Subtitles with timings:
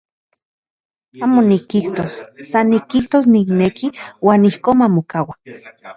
[1.23, 2.11] Amo nikijtos,
[2.49, 3.87] san nikijtos nikneki
[4.25, 5.33] uan ijkon mamokaua.